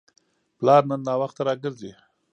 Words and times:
پلار 0.57 0.83
نن 0.89 1.01
ناوخته 1.07 1.41
راګرځي. 1.47 1.91